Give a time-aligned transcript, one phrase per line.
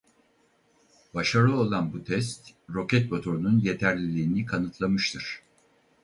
[1.13, 5.41] Başarılı olan bu test roket motorunun yeterliliğini kanıtlamıştır.